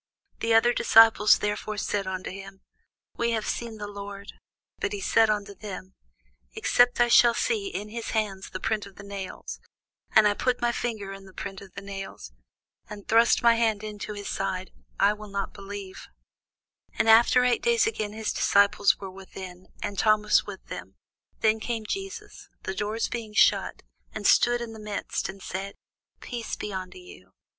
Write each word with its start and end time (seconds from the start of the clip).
The 0.39 0.55
other 0.55 0.73
disciples 0.73 1.37
therefore 1.37 1.77
said 1.77 2.07
unto 2.07 2.31
him, 2.31 2.61
We 3.17 3.33
have 3.33 3.45
seen 3.45 3.77
the 3.77 3.85
Lord. 3.87 4.33
But 4.79 4.93
he 4.93 4.99
said 4.99 5.29
unto 5.29 5.53
them, 5.53 5.93
Except 6.53 6.99
I 6.99 7.07
shall 7.07 7.35
see 7.35 7.67
in 7.67 7.89
his 7.89 8.09
hands 8.09 8.49
the 8.49 8.59
print 8.59 8.87
of 8.87 8.95
the 8.95 9.03
nails, 9.03 9.59
and 10.15 10.39
put 10.39 10.59
my 10.59 10.71
finger 10.71 11.13
into 11.13 11.27
the 11.27 11.33
print 11.35 11.61
of 11.61 11.73
the 11.73 11.83
nails, 11.83 12.31
and 12.89 13.07
thrust 13.07 13.43
my 13.43 13.53
hand 13.53 13.83
into 13.83 14.13
his 14.13 14.27
side, 14.27 14.71
I 14.99 15.13
will 15.13 15.29
not 15.29 15.53
believe. 15.53 16.07
[Sidenote: 16.97 16.97
St. 16.97 16.97
John 16.97 17.03
20] 17.05 17.09
And 17.11 17.19
after 17.19 17.43
eight 17.43 17.61
days 17.61 17.85
again 17.85 18.13
his 18.13 18.33
disciples 18.33 18.97
were 18.97 19.11
within, 19.11 19.67
and 19.83 19.99
Thomas 19.99 20.47
with 20.47 20.65
them: 20.65 20.95
then 21.41 21.59
came 21.59 21.85
Jesus, 21.85 22.49
the 22.63 22.73
doors 22.73 23.07
being 23.07 23.35
shut, 23.35 23.83
and 24.13 24.25
stood 24.25 24.61
in 24.61 24.73
the 24.73 24.79
midst, 24.79 25.29
and 25.29 25.43
said, 25.43 25.75
Peace 26.21 26.55
be 26.55 26.73
unto 26.73 26.97
you. 26.97 27.33